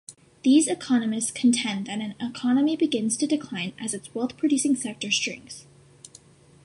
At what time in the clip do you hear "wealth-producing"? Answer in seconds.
4.15-4.77